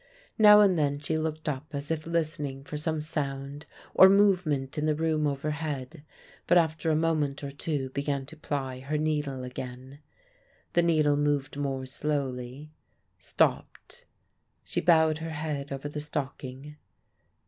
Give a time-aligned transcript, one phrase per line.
[0.39, 4.87] Now and then she looked up as if listening for some sound or movement in
[4.87, 6.01] the room overhead,
[6.47, 9.99] but after a moment or two began to ply her needle again.
[10.73, 12.71] The needle moved more slowly
[13.19, 14.07] stopped
[14.63, 16.77] she bowed her head over the stocking.